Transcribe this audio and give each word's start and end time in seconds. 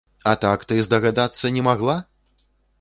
А 0.29 0.31
так 0.45 0.65
ты 0.71 0.79
здагадацца 0.87 1.53
не 1.59 1.67
магла?! 1.71 2.01